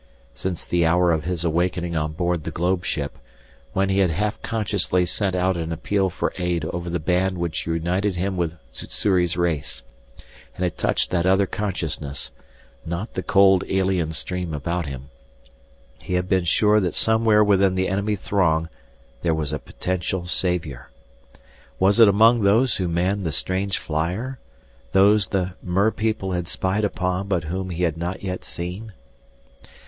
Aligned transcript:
Since 0.33 0.65
the 0.65 0.83
hour 0.83 1.11
of 1.11 1.25
his 1.25 1.43
awakening 1.45 1.95
on 1.95 2.13
board 2.13 2.43
the 2.43 2.49
globe 2.49 2.83
ship, 2.83 3.19
when 3.73 3.89
he 3.89 3.99
had 3.99 4.09
half 4.09 4.41
consciously 4.41 5.05
sent 5.05 5.35
out 5.35 5.55
an 5.57 5.71
appeal 5.71 6.09
for 6.09 6.33
aid 6.39 6.65
over 6.65 6.89
the 6.89 6.99
band 6.99 7.37
which 7.37 7.67
united 7.67 8.15
him 8.15 8.35
with 8.35 8.55
Sssuri's 8.71 9.37
race, 9.37 9.83
and 10.55 10.63
had 10.63 10.75
touched 10.75 11.11
that 11.11 11.27
other 11.27 11.45
consciousness 11.45 12.31
not 12.83 13.13
the 13.13 13.21
cold 13.21 13.63
alien 13.67 14.11
stream 14.11 14.55
about 14.55 14.87
him 14.87 15.11
he 15.99 16.15
had 16.15 16.27
been 16.27 16.45
sure 16.45 16.79
that 16.79 16.95
somewhere 16.95 17.43
within 17.43 17.75
the 17.75 17.87
enemy 17.87 18.15
throng 18.15 18.69
there 19.21 19.35
was 19.35 19.53
a 19.53 19.59
potential 19.59 20.25
savior. 20.25 20.89
Was 21.77 21.99
it 21.99 22.07
among 22.07 22.41
those 22.41 22.77
who 22.77 22.87
manned 22.87 23.23
the 23.23 23.31
strange 23.31 23.77
flyer, 23.77 24.39
those 24.93 25.27
the 25.27 25.53
merpeople 25.61 26.31
had 26.31 26.47
spied 26.47 26.83
upon 26.85 27.27
but 27.27 27.43
whom 27.43 27.69
he 27.69 27.83
had 27.83 27.97
not 27.97 28.23
yet 28.23 28.43
seen? 28.43 28.93